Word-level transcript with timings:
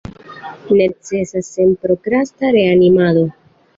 Necesas 0.79 1.45
senprokrasta 1.57 2.51
reanimado. 2.57 3.27